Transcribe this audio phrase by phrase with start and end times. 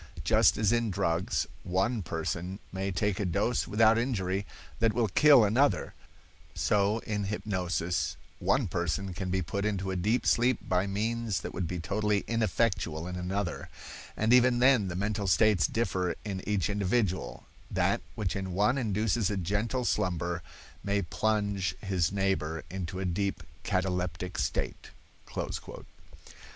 [0.23, 4.47] Just as in drugs, one person may take a dose without injury
[4.79, 5.93] that will kill another,
[6.55, 11.53] so in hypnosis, one person can be put into a deep sleep by means that
[11.53, 13.69] would be totally ineffectual in another,
[14.17, 19.37] and even then the mental states differ in each individual—that which in one induces a
[19.37, 20.41] gentle slumber
[20.83, 24.89] may plunge his neighbor into a deep cataleptic state."